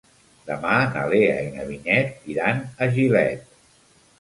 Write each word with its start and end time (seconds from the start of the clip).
Demà 0.45 0.77
na 0.95 1.03
Lea 1.11 1.35
i 1.47 1.51
na 1.57 1.65
Vinyet 1.67 2.27
iran 2.37 2.65
a 2.87 2.89
Gilet. 2.97 3.49